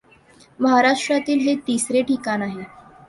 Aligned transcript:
महाराष्ट्रातील 0.59 1.39
हे 1.39 1.55
तिसरे 1.67 2.01
ठिकाण 2.01 2.41
आहे. 2.41 2.63